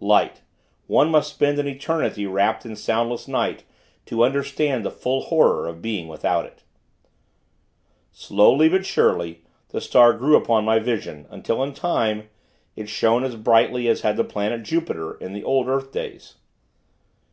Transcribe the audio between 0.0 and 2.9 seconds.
Light! One must spend an eternity wrapped in